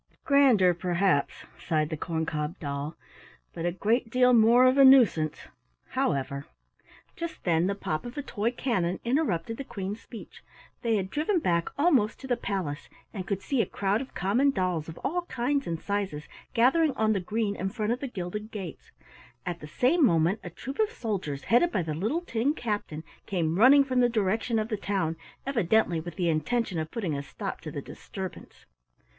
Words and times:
"Grander, 0.23 0.73
perhaps," 0.73 1.45
sighed 1.59 1.91
the 1.91 1.95
corn 1.95 2.25
cob 2.25 2.57
doll, 2.57 2.95
"but 3.53 3.67
a 3.67 3.71
great 3.71 4.09
deal 4.09 4.33
more 4.33 4.65
of 4.65 4.79
a 4.79 4.83
nuisance. 4.83 5.41
However" 5.89 6.47
Just 7.15 7.43
then 7.43 7.67
the 7.67 7.75
pop 7.75 8.03
of 8.03 8.17
a 8.17 8.23
toy 8.23 8.49
cannon 8.49 8.99
interrupted 9.05 9.57
the 9.57 9.63
Queen's 9.63 10.01
speech. 10.01 10.41
They 10.81 10.95
had 10.95 11.11
driven 11.11 11.37
back 11.37 11.69
almost 11.77 12.19
to 12.21 12.25
the 12.27 12.35
palace, 12.35 12.89
and 13.13 13.27
could 13.27 13.43
see 13.43 13.61
a 13.61 13.67
crowd 13.67 14.01
of 14.01 14.15
common 14.15 14.49
dolls 14.49 14.89
of 14.89 14.97
all 15.03 15.25
kinds 15.27 15.67
and 15.67 15.79
sizes 15.79 16.27
gathering 16.55 16.93
on 16.93 17.13
the 17.13 17.19
green 17.19 17.55
in 17.55 17.69
front 17.69 17.91
of 17.91 17.99
the 17.99 18.07
gilded 18.07 18.49
gates. 18.49 18.89
At 19.45 19.59
the 19.59 19.67
same 19.67 20.03
moment 20.03 20.39
a 20.43 20.49
troop 20.49 20.79
of 20.79 20.89
soldiers, 20.89 21.43
headed 21.43 21.71
by 21.71 21.83
the 21.83 21.93
little 21.93 22.21
tin 22.21 22.55
captain, 22.55 23.03
came 23.27 23.59
running 23.59 23.83
from 23.83 23.99
the 23.99 24.09
direction 24.09 24.57
of 24.57 24.69
the 24.69 24.77
town 24.77 25.15
evidently 25.45 25.99
with 25.99 26.15
the 26.15 26.27
intention 26.29 26.79
of 26.79 26.89
putting 26.89 27.15
a 27.15 27.21
stop 27.21 27.61
to 27.61 27.69
the 27.69 27.83
disturbance. 27.83 28.65